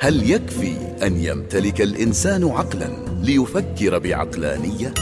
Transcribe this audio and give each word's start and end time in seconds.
هل 0.00 0.30
يكفي 0.30 0.76
أن 1.02 1.16
يمتلك 1.16 1.80
الإنسان 1.80 2.44
عقلا 2.44 2.88
ليفكر 3.22 3.98
بعقلانية؟ 3.98 4.94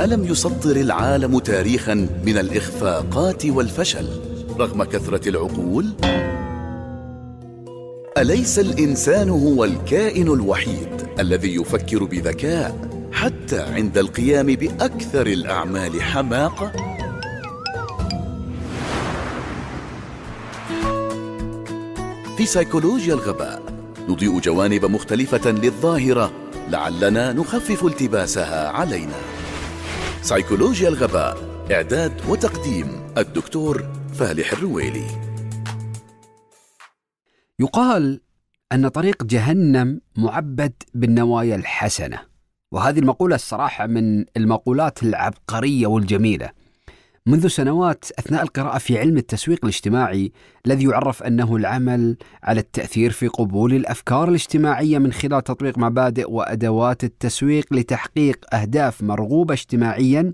ألم 0.00 0.24
يسطر 0.24 0.76
العالم 0.76 1.38
تاريخا 1.38 1.94
من 2.26 2.38
الإخفاقات 2.38 3.46
والفشل 3.46 4.08
رغم 4.58 4.84
كثرة 4.84 5.28
العقول؟ 5.28 5.86
أليس 8.18 8.58
الإنسان 8.58 9.30
هو 9.30 9.64
الكائن 9.64 10.28
الوحيد 10.28 10.88
الذي 11.18 11.54
يفكر 11.54 12.04
بذكاء 12.04 12.88
حتى 13.12 13.60
عند 13.60 13.98
القيام 13.98 14.46
بأكثر 14.46 15.26
الأعمال 15.26 16.02
حماقة؟ 16.02 16.95
في 22.36 22.46
سيكولوجيا 22.46 23.14
الغباء 23.14 23.62
نضيء 24.08 24.40
جوانب 24.40 24.84
مختلفة 24.84 25.50
للظاهرة 25.50 26.32
لعلنا 26.68 27.32
نخفف 27.32 27.84
التباسها 27.84 28.68
علينا. 28.68 29.14
سيكولوجيا 30.22 30.88
الغباء 30.88 31.36
إعداد 31.72 32.12
وتقديم 32.28 33.14
الدكتور 33.18 33.86
فالح 34.14 34.52
الرويلي. 34.52 35.06
يقال 37.58 38.20
أن 38.72 38.88
طريق 38.88 39.24
جهنم 39.24 40.00
معبد 40.16 40.72
بالنوايا 40.94 41.56
الحسنة 41.56 42.18
وهذه 42.72 42.98
المقولة 42.98 43.34
الصراحة 43.34 43.86
من 43.86 44.24
المقولات 44.36 45.02
العبقرية 45.02 45.86
والجميلة. 45.86 46.50
منذ 47.26 47.46
سنوات 47.46 48.04
أثناء 48.18 48.42
القراءة 48.42 48.78
في 48.78 48.98
علم 48.98 49.16
التسويق 49.16 49.58
الاجتماعي 49.62 50.32
الذي 50.66 50.84
يعرف 50.84 51.22
أنه 51.22 51.56
العمل 51.56 52.16
على 52.42 52.60
التأثير 52.60 53.10
في 53.10 53.28
قبول 53.28 53.74
الأفكار 53.74 54.28
الاجتماعية 54.28 54.98
من 54.98 55.12
خلال 55.12 55.44
تطبيق 55.44 55.78
مبادئ 55.78 56.30
وأدوات 56.30 57.04
التسويق 57.04 57.66
لتحقيق 57.74 58.54
أهداف 58.54 59.02
مرغوبة 59.02 59.54
اجتماعيا 59.54 60.32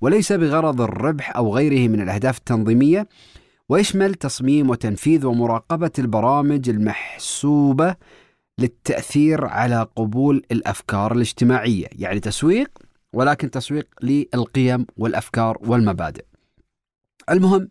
وليس 0.00 0.32
بغرض 0.32 0.80
الربح 0.80 1.36
أو 1.36 1.54
غيره 1.54 1.88
من 1.88 2.00
الأهداف 2.00 2.38
التنظيمية 2.38 3.08
ويشمل 3.68 4.14
تصميم 4.14 4.70
وتنفيذ 4.70 5.26
ومراقبة 5.26 5.90
البرامج 5.98 6.68
المحسوبة 6.68 7.96
للتأثير 8.58 9.44
على 9.44 9.86
قبول 9.96 10.42
الأفكار 10.52 11.12
الاجتماعية 11.12 11.86
يعني 11.92 12.20
تسويق 12.20 12.68
ولكن 13.12 13.50
تسويق 13.50 13.86
للقيم 14.02 14.86
والأفكار 14.96 15.58
والمبادئ. 15.60 16.27
المهم 17.30 17.68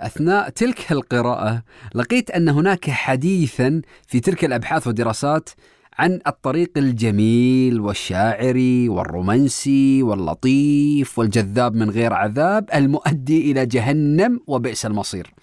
أثناء 0.00 0.48
تلك 0.48 0.92
القراءة 0.92 1.62
لقيت 1.94 2.30
أن 2.30 2.48
هناك 2.48 2.90
حديثا 2.90 3.82
في 4.06 4.20
تلك 4.20 4.44
الأبحاث 4.44 4.86
والدراسات 4.86 5.50
عن 5.98 6.20
الطريق 6.26 6.70
الجميل 6.76 7.80
والشاعري 7.80 8.88
والرومانسي 8.88 10.02
واللطيف 10.02 11.18
والجذاب 11.18 11.74
من 11.74 11.90
غير 11.90 12.12
عذاب 12.12 12.68
المؤدي 12.74 13.52
إلى 13.52 13.66
جهنم 13.66 14.40
وبئس 14.46 14.86
المصير. 14.86 15.34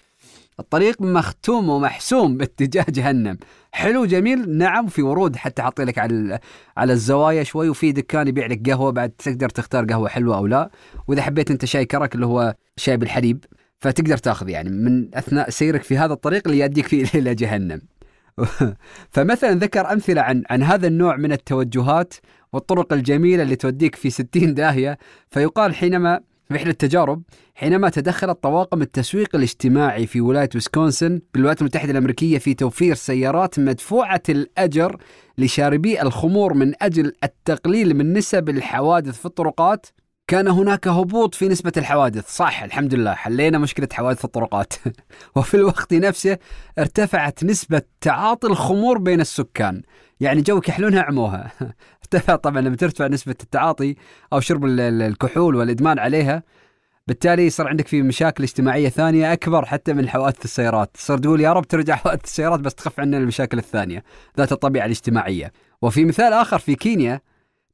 الطريق 0.60 1.02
مختوم 1.02 1.68
ومحسوم 1.68 2.36
باتجاه 2.36 2.86
جهنم. 2.88 3.38
حلو 3.72 4.04
جميل 4.04 4.58
نعم 4.58 4.86
في 4.86 5.02
ورود 5.02 5.36
حتى 5.36 5.62
حاطين 5.62 5.86
لك 5.86 5.98
على 5.98 6.38
على 6.76 6.92
الزوايا 6.92 7.42
شوي 7.42 7.68
وفي 7.68 7.92
دكان 7.92 8.28
يبيع 8.28 8.46
لك 8.46 8.70
قهوة 8.70 8.90
بعد 8.92 9.10
تقدر 9.10 9.48
تختار 9.48 9.84
قهوة 9.84 10.08
حلوة 10.08 10.36
أو 10.36 10.46
لا 10.46 10.70
وإذا 11.08 11.22
حبيت 11.22 11.50
أنت 11.50 11.64
شاي 11.64 11.84
كرك 11.84 12.14
اللي 12.14 12.26
هو 12.26 12.54
شاي 12.76 12.96
بالحليب 12.96 13.44
فتقدر 13.78 14.16
تأخذ 14.16 14.48
يعني 14.48 14.70
من 14.70 15.14
أثناء 15.14 15.50
سيرك 15.50 15.82
في 15.82 15.98
هذا 15.98 16.12
الطريق 16.12 16.42
اللي 16.46 16.60
يؤديك 16.60 16.86
فيه 16.86 17.06
إلى 17.14 17.34
جهنم. 17.34 17.80
فمثلا 19.14 19.54
ذكر 19.54 19.92
أمثلة 19.92 20.20
عن 20.22 20.42
عن 20.50 20.62
هذا 20.62 20.86
النوع 20.86 21.16
من 21.16 21.32
التوجهات 21.32 22.14
والطرق 22.52 22.92
الجميلة 22.92 23.42
اللي 23.42 23.56
توديك 23.56 23.94
في 23.94 24.10
60 24.10 24.54
داهية 24.54 24.98
فيقال 25.30 25.74
حينما 25.74 26.20
في 26.50 26.56
إحدى 26.56 26.70
التجارب 26.70 27.22
حينما 27.54 27.88
تدخلت 27.88 28.42
طواقم 28.42 28.82
التسويق 28.82 29.36
الاجتماعي 29.36 30.06
في 30.06 30.20
ولاية 30.20 30.48
ويسكونسن 30.54 31.20
بالولايات 31.34 31.60
المتحدة 31.60 31.92
الأمريكية 31.92 32.38
في 32.38 32.54
توفير 32.54 32.94
سيارات 32.94 33.58
مدفوعة 33.58 34.22
الأجر 34.28 34.96
لشاربي 35.38 36.02
الخمور 36.02 36.54
من 36.54 36.72
أجل 36.82 37.12
التقليل 37.24 37.94
من 37.94 38.12
نسب 38.12 38.48
الحوادث 38.48 39.18
في 39.18 39.26
الطرقات 39.26 39.86
كان 40.30 40.48
هناك 40.48 40.88
هبوط 40.88 41.34
في 41.34 41.48
نسبة 41.48 41.72
الحوادث. 41.76 42.30
صح 42.36 42.62
الحمد 42.62 42.94
لله 42.94 43.14
حلينا 43.14 43.58
مشكلة 43.58 43.88
حوادث 43.92 44.24
الطرقات. 44.24 44.72
وفي 45.36 45.54
الوقت 45.54 45.94
نفسه 45.94 46.38
ارتفعت 46.78 47.44
نسبة 47.44 47.82
تعاطي 48.00 48.46
الخمور 48.46 48.98
بين 48.98 49.20
السكان. 49.20 49.82
يعني 50.20 50.42
جوك 50.42 50.68
يحلونها 50.68 51.02
عموها 51.02 51.52
ارتفع 52.02 52.36
طبعا 52.36 52.60
لما 52.60 52.76
ترتفع 52.76 53.06
نسبة 53.06 53.34
التعاطي 53.42 53.96
أو 54.32 54.40
شرب 54.40 54.64
الكحول 54.64 55.56
والإدمان 55.56 55.98
عليها 55.98 56.42
بالتالي 57.08 57.46
يصير 57.46 57.68
عندك 57.68 57.88
في 57.88 58.02
مشاكل 58.02 58.42
اجتماعية 58.44 58.88
ثانية 58.88 59.32
أكبر 59.32 59.64
حتى 59.64 59.92
من 59.92 60.08
حوادث 60.08 60.44
السيارات. 60.44 60.90
صار 60.96 61.18
تقول 61.18 61.40
يا 61.40 61.52
رب 61.52 61.64
ترجع 61.68 61.96
حوادث 61.96 62.24
السيارات 62.24 62.60
بس 62.60 62.74
تخف 62.74 63.00
عنا 63.00 63.18
المشاكل 63.18 63.58
الثانية 63.58 64.04
ذات 64.38 64.52
الطبيعة 64.52 64.84
الاجتماعية. 64.84 65.52
وفي 65.82 66.04
مثال 66.04 66.32
آخر 66.32 66.58
في 66.58 66.74
كينيا 66.74 67.20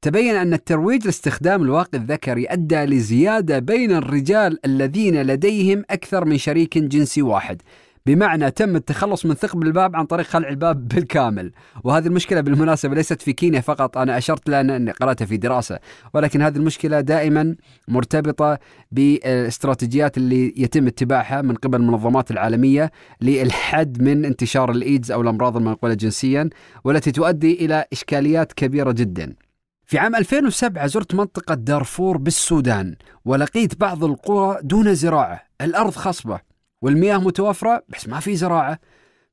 تبين 0.02 0.34
أن 0.36 0.52
الترويج 0.52 1.04
لاستخدام 1.04 1.62
الواقي 1.62 1.98
الذكري 1.98 2.46
أدى 2.48 2.84
لزيادة 2.84 3.58
بين 3.58 3.92
الرجال 3.92 4.58
الذين 4.64 5.22
لديهم 5.22 5.84
أكثر 5.90 6.24
من 6.24 6.38
شريك 6.38 6.78
جنسي 6.78 7.22
واحد. 7.22 7.62
بمعنى 8.06 8.50
تم 8.50 8.76
التخلص 8.76 9.26
من 9.26 9.34
ثقب 9.34 9.62
الباب 9.62 9.96
عن 9.96 10.04
طريق 10.04 10.26
خلع 10.26 10.48
الباب 10.48 10.88
بالكامل. 10.88 11.52
وهذه 11.84 12.06
المشكلة 12.06 12.40
بالمناسبة 12.40 12.94
ليست 12.94 13.22
في 13.22 13.32
كينيا 13.32 13.60
فقط 13.60 13.98
أنا 13.98 14.18
أشرت 14.18 14.50
لها 14.50 14.60
أني 14.60 14.90
قرأتها 14.90 15.24
في 15.24 15.36
دراسة. 15.36 15.78
ولكن 16.14 16.42
هذه 16.42 16.56
المشكلة 16.56 17.00
دائما 17.00 17.56
مرتبطة 17.88 18.58
بالاستراتيجيات 18.92 20.16
اللي 20.16 20.54
يتم 20.56 20.86
اتباعها 20.86 21.42
من 21.42 21.54
قبل 21.54 21.80
المنظمات 21.80 22.30
العالمية 22.30 22.90
للحد 23.20 24.02
من 24.02 24.24
انتشار 24.24 24.70
الإيدز 24.70 25.12
أو 25.12 25.20
الأمراض 25.20 25.56
المنقولة 25.56 25.94
جنسيا 25.94 26.50
والتي 26.84 27.12
تؤدي 27.12 27.64
إلى 27.64 27.84
إشكاليات 27.92 28.52
كبيرة 28.52 28.92
جدا. 28.92 29.45
في 29.86 29.98
عام 29.98 30.16
2007 30.16 30.86
زرت 30.86 31.14
منطقة 31.14 31.54
دارفور 31.54 32.16
بالسودان 32.16 32.96
ولقيت 33.24 33.80
بعض 33.80 34.04
القرى 34.04 34.58
دون 34.62 34.94
زراعة. 34.94 35.42
الأرض 35.60 35.92
خصبة 35.92 36.40
والمياه 36.82 37.18
متوفرة 37.18 37.82
بس 37.88 38.08
ما 38.08 38.20
في 38.20 38.36
زراعة. 38.36 38.78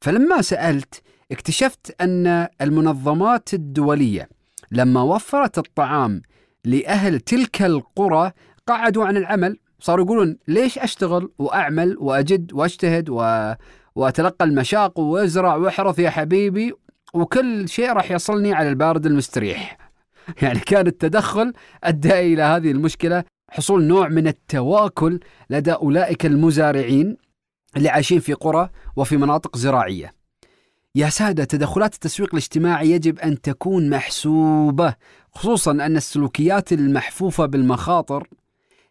فلما 0.01 0.41
سألت 0.41 1.01
اكتشفت 1.31 2.01
أن 2.01 2.47
المنظمات 2.61 3.53
الدولية 3.53 4.29
لما 4.71 5.01
وفرت 5.01 5.57
الطعام 5.57 6.21
لأهل 6.65 7.19
تلك 7.19 7.61
القرى 7.61 8.31
قعدوا 8.67 9.05
عن 9.05 9.17
العمل. 9.17 9.57
صاروا 9.79 10.05
يقولون 10.05 10.37
ليش 10.47 10.79
أشتغل 10.79 11.31
وأعمل 11.39 11.97
وأجد 11.99 12.53
وأجتهد 12.53 13.09
و... 13.09 13.53
وأتلقى 13.95 14.45
المشاق 14.45 14.99
وأزرع 14.99 15.55
وأحرث 15.55 15.99
يا 15.99 16.09
حبيبي. 16.09 16.73
وكل 17.13 17.69
شيء 17.69 17.93
راح 17.93 18.11
يصلني 18.11 18.53
على 18.53 18.69
البارد 18.69 19.05
المستريح. 19.05 19.82
يعني 20.41 20.59
كان 20.59 20.87
التدخل 20.87 21.53
أدى 21.83 22.19
إلى 22.33 22.41
هذه 22.41 22.71
المشكلة 22.71 23.23
حصول 23.49 23.83
نوع 23.83 24.07
من 24.07 24.27
التواكل 24.27 25.19
لدى 25.49 25.71
أولئك 25.73 26.25
المزارعين 26.25 27.17
اللي 27.77 27.89
عايشين 27.89 28.19
في 28.19 28.33
قرى 28.33 28.69
وفي 28.95 29.17
مناطق 29.17 29.57
زراعية. 29.57 30.13
يا 30.95 31.09
سادة 31.09 31.43
تدخلات 31.43 31.93
التسويق 31.93 32.29
الاجتماعي 32.33 32.91
يجب 32.91 33.19
أن 33.19 33.41
تكون 33.41 33.89
محسوبة 33.89 34.95
خصوصا 35.31 35.71
أن 35.71 35.97
السلوكيات 35.97 36.73
المحفوفة 36.73 37.45
بالمخاطر 37.45 38.27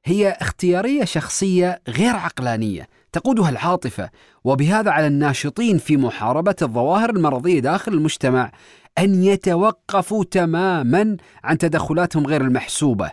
هي 0.05 0.31
اختيارية 0.31 1.05
شخصية 1.05 1.81
غير 1.89 2.17
عقلانية 2.17 2.89
تقودها 3.13 3.49
العاطفة 3.49 4.11
وبهذا 4.45 4.91
على 4.91 5.07
الناشطين 5.07 5.79
في 5.79 5.97
محاربة 5.97 6.57
الظواهر 6.63 7.11
المرضية 7.11 7.61
داخل 7.61 7.93
المجتمع 7.93 8.53
أن 8.99 9.25
يتوقفوا 9.25 10.25
تماما 10.25 11.17
عن 11.45 11.59
تدخلاتهم 11.59 12.27
غير 12.27 12.41
المحسوبة 12.41 13.11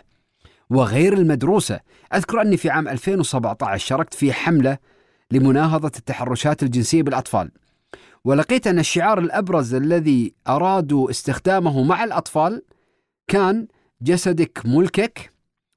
وغير 0.70 1.12
المدروسة، 1.12 1.80
أذكر 2.14 2.40
أني 2.42 2.56
في 2.56 2.70
عام 2.70 2.88
2017 2.88 3.86
شاركت 3.86 4.14
في 4.14 4.32
حملة 4.32 4.78
لمناهضة 5.30 5.92
التحرشات 5.98 6.62
الجنسية 6.62 7.02
بالأطفال. 7.02 7.50
ولقيت 8.24 8.66
أن 8.66 8.78
الشعار 8.78 9.18
الأبرز 9.18 9.74
الذي 9.74 10.34
أرادوا 10.48 11.10
استخدامه 11.10 11.82
مع 11.82 12.04
الأطفال 12.04 12.62
كان 13.28 13.66
جسدك 14.02 14.62
ملكك 14.64 15.32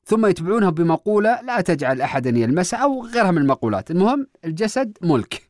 ثم 0.06 0.26
يتبعونها 0.26 0.70
بمقولة 0.70 1.42
لا 1.42 1.62
تجعل 1.62 2.02
أحدا 2.02 2.30
يلمسه 2.30 2.78
أو 2.78 3.06
غيرها 3.06 3.32
من 3.32 3.38
المقولات، 3.38 3.92
المهم 3.92 4.28
الجسد 4.46 4.98
ملك. 5.02 5.42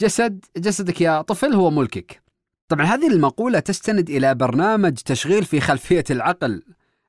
جسد 0.00 0.44
جسدك 0.56 1.00
يا 1.00 1.22
طفل 1.22 1.54
هو 1.54 1.70
ملكك. 1.70 2.22
طبعا 2.68 2.86
هذه 2.86 3.08
المقولة 3.08 3.58
تستند 3.58 4.10
إلى 4.10 4.34
برنامج 4.34 4.92
تشغيل 4.94 5.44
في 5.44 5.60
خلفية 5.60 6.04
العقل 6.10 6.62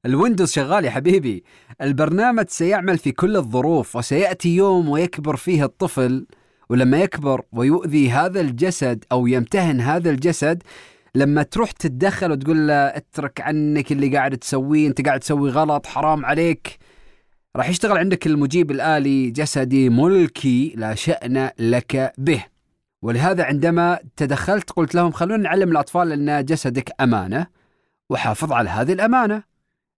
الويندوز 0.05 0.51
شغال 0.51 0.85
يا 0.85 0.89
حبيبي 0.89 1.43
البرنامج 1.81 2.45
سيعمل 2.49 2.97
في 2.97 3.11
كل 3.11 3.35
الظروف 3.35 3.95
وسيأتي 3.95 4.55
يوم 4.55 4.89
ويكبر 4.89 5.35
فيه 5.35 5.65
الطفل 5.65 6.27
ولما 6.69 6.97
يكبر 6.97 7.41
ويؤذي 7.51 8.09
هذا 8.11 8.41
الجسد 8.41 9.05
أو 9.11 9.27
يمتهن 9.27 9.81
هذا 9.81 10.09
الجسد 10.09 10.63
لما 11.15 11.43
تروح 11.43 11.71
تتدخل 11.71 12.31
وتقول 12.31 12.67
له 12.67 12.73
اترك 12.73 13.41
عنك 13.41 13.91
اللي 13.91 14.17
قاعد 14.17 14.37
تسويه 14.37 14.87
انت 14.87 15.05
قاعد 15.05 15.19
تسوي 15.19 15.49
غلط 15.49 15.85
حرام 15.85 16.25
عليك. 16.25 16.77
راح 17.55 17.69
يشتغل 17.69 17.97
عندك 17.97 18.27
المجيب 18.27 18.71
الآلي 18.71 19.29
جسدي 19.29 19.89
ملكي 19.89 20.73
لا 20.77 20.95
شأن 20.95 21.49
لك 21.59 22.13
به. 22.17 22.45
ولهذا 23.01 23.43
عندما 23.43 23.99
تدخلت 24.17 24.71
قلت 24.71 24.95
لهم 24.95 25.11
خلونا 25.11 25.43
نعلم 25.43 25.71
الأطفال 25.71 26.11
أن 26.11 26.45
جسدك 26.45 26.91
أمانة 27.01 27.47
وحافظ 28.09 28.51
على 28.51 28.69
هذه 28.69 28.93
الأمانة. 28.93 29.43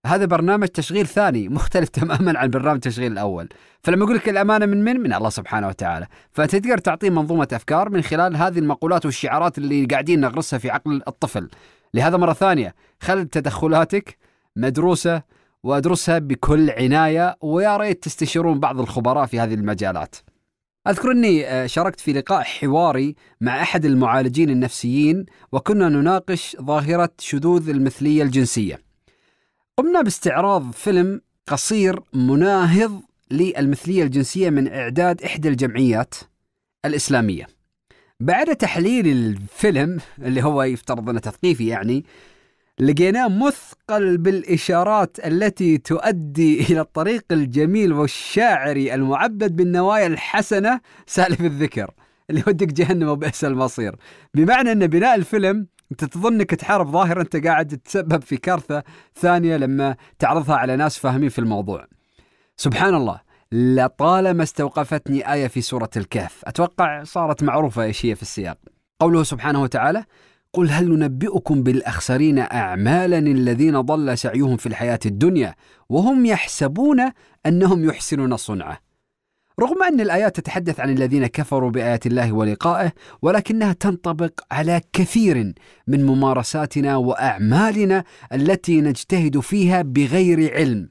هذا 0.06 0.24
برنامج 0.24 0.68
تشغيل 0.68 1.06
ثاني 1.06 1.48
مختلف 1.48 1.88
تماما 1.98 2.38
عن 2.38 2.50
برنامج 2.50 2.74
التشغيل 2.74 3.12
الأول. 3.12 3.48
فلما 3.82 4.04
أقول 4.04 4.16
لك 4.16 4.28
الأمانة 4.28 4.66
من 4.66 4.84
من؟ 4.84 5.00
من 5.00 5.12
الله 5.12 5.28
سبحانه 5.28 5.68
وتعالى. 5.68 6.06
فانت 6.32 6.56
تقدر 6.56 6.78
تعطيه 6.78 7.10
منظومة 7.10 7.48
أفكار 7.52 7.90
من 7.90 8.02
خلال 8.02 8.36
هذه 8.36 8.58
المقولات 8.58 9.04
والشعارات 9.04 9.58
اللي 9.58 9.84
قاعدين 9.84 10.20
نغرسها 10.20 10.58
في 10.58 10.70
عقل 10.70 11.02
الطفل. 11.08 11.48
لهذا 11.94 12.16
مرة 12.16 12.32
ثانية 12.32 12.74
خل 13.00 13.26
تدخلاتك 13.26 14.16
مدروسة 14.56 15.22
وأدرسها 15.62 16.18
بكل 16.18 16.70
عناية 16.70 17.36
ويا 17.40 17.76
ريت 17.76 18.02
تستشيرون 18.02 18.60
بعض 18.60 18.80
الخبراء 18.80 19.26
في 19.26 19.40
هذه 19.40 19.54
المجالات. 19.54 20.16
أذكر 20.88 21.10
أني 21.12 21.46
آه، 21.46 21.66
شاركت 21.66 22.00
في 22.00 22.12
لقاء 22.12 22.42
حواري 22.42 23.14
مع 23.40 23.62
أحد 23.62 23.84
المعالجين 23.84 24.50
النفسيين 24.50 25.26
وكنا 25.52 25.88
نناقش 25.88 26.56
ظاهرة 26.60 27.10
شذوذ 27.18 27.68
المثلية 27.68 28.22
الجنسية. 28.22 28.87
قمنا 29.78 30.02
باستعراض 30.02 30.70
فيلم 30.70 31.20
قصير 31.46 32.00
مناهض 32.12 33.02
للمثلية 33.30 34.02
الجنسية 34.02 34.50
من 34.50 34.72
إعداد 34.72 35.22
إحدى 35.22 35.48
الجمعيات 35.48 36.14
الإسلامية. 36.84 37.46
بعد 38.20 38.56
تحليل 38.56 39.06
الفيلم 39.06 39.98
اللي 40.18 40.44
هو 40.44 40.62
يفترض 40.62 41.10
أنه 41.10 41.20
تثقيفي 41.20 41.66
يعني 41.66 42.04
لقيناه 42.80 43.28
مثقل 43.28 44.18
بالإشارات 44.18 45.26
التي 45.26 45.78
تؤدي 45.78 46.60
إلى 46.60 46.80
الطريق 46.80 47.24
الجميل 47.30 47.92
والشاعري 47.92 48.94
المعبد 48.94 49.56
بالنوايا 49.56 50.06
الحسنة 50.06 50.80
سالف 51.06 51.40
الذكر 51.40 51.90
اللي 52.30 52.42
يوديك 52.46 52.72
جهنم 52.72 53.08
وبئس 53.08 53.44
المصير. 53.44 53.96
بمعنى 54.34 54.72
أن 54.72 54.86
بناء 54.86 55.14
الفيلم 55.14 55.66
أنت 55.92 56.04
تظن 56.04 56.34
انك 56.34 56.50
تحارب 56.50 56.90
ظاهره 56.90 57.20
أنت 57.20 57.36
قاعد 57.36 57.66
تتسبب 57.66 58.22
في 58.22 58.36
كارثة 58.36 58.82
ثانية 59.14 59.56
لما 59.56 59.96
تعرضها 60.18 60.56
على 60.56 60.76
ناس 60.76 60.98
فاهمين 60.98 61.28
في 61.28 61.38
الموضوع. 61.38 61.86
سبحان 62.56 62.94
الله 62.94 63.20
لطالما 63.52 64.42
استوقفتني 64.42 65.32
آية 65.32 65.46
في 65.46 65.60
سورة 65.60 65.90
الكهف، 65.96 66.42
أتوقع 66.44 67.02
صارت 67.04 67.42
معروفة 67.42 67.82
إيش 67.82 68.06
هي 68.06 68.14
في 68.14 68.22
السياق. 68.22 68.58
قوله 69.00 69.22
سبحانه 69.22 69.62
وتعالى: 69.62 70.04
قل 70.52 70.70
هل 70.70 70.88
ننبئكم 70.88 71.62
بالأخسرين 71.62 72.38
اعمالا 72.38 73.18
الذين 73.18 73.80
ضل 73.80 74.18
سعيهم 74.18 74.56
في 74.56 74.66
الحياة 74.66 74.98
الدنيا 75.06 75.54
وهم 75.88 76.26
يحسبون 76.26 77.12
أنهم 77.46 77.84
يحسنون 77.84 78.36
صنعه. 78.36 78.87
رغم 79.60 79.82
أن 79.82 80.00
الآيات 80.00 80.36
تتحدث 80.36 80.80
عن 80.80 80.90
الذين 80.90 81.26
كفروا 81.26 81.70
بآيات 81.70 82.06
الله 82.06 82.32
ولقائه 82.32 82.92
ولكنها 83.22 83.72
تنطبق 83.72 84.40
على 84.50 84.80
كثير 84.92 85.54
من 85.86 86.06
ممارساتنا 86.06 86.96
وأعمالنا 86.96 88.04
التي 88.32 88.80
نجتهد 88.80 89.40
فيها 89.40 89.82
بغير 89.82 90.54
علم. 90.54 90.88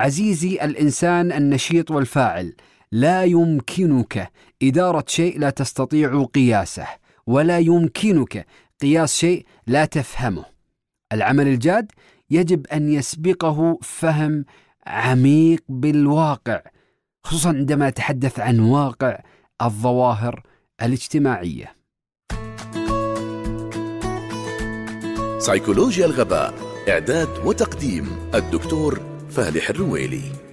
عزيزي 0.00 0.58
الإنسان 0.62 1.32
النشيط 1.32 1.90
والفاعل 1.90 2.54
لا 2.92 3.24
يمكنك 3.24 4.30
إدارة 4.62 5.04
شيء 5.06 5.38
لا 5.38 5.50
تستطيع 5.50 6.24
قياسه 6.24 6.86
ولا 7.26 7.58
يمكنك 7.58 8.46
قياس 8.80 9.16
شيء 9.16 9.46
لا 9.66 9.84
تفهمه. 9.84 10.44
العمل 11.12 11.48
الجاد 11.48 11.92
يجب 12.30 12.66
أن 12.66 12.92
يسبقه 12.92 13.78
فهم 13.82 14.44
عميق 14.86 15.64
بالواقع 15.68 16.60
خصوصا 17.26 17.48
عندما 17.48 17.88
نتحدث 17.88 18.40
عن 18.40 18.60
واقع 18.60 19.18
الظواهر 19.62 20.42
الاجتماعية. 20.82 21.76
سيكولوجيا 25.38 26.06
الغباء 26.06 26.54
إعداد 26.88 27.28
وتقديم 27.46 28.30
الدكتور 28.34 29.00
فالح 29.30 29.70
الرويلي 29.70 30.47